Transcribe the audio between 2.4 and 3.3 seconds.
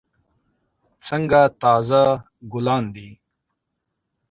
ګلان دي.